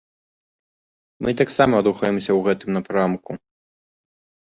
Мы 1.27 1.33
таксама 1.41 1.75
рухаемся 1.87 2.23
ў 2.33 2.39
гэтым 2.47 2.69
напрамку. 2.79 3.31